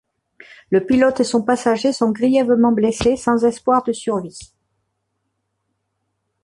Le 0.71 0.83
pilote 0.83 1.19
et 1.19 1.23
son 1.23 1.43
passager 1.43 1.93
sont 1.93 2.09
grièvement 2.11 2.71
blessés, 2.71 3.15
sans 3.15 3.45
espoir 3.45 3.83
de 3.83 3.93
survie. 3.93 4.51